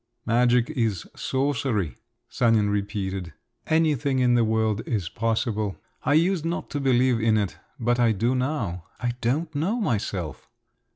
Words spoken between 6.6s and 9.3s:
to believe in it—but I do now. I